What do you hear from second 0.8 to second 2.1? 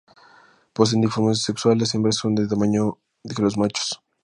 dimorfismo sexual, las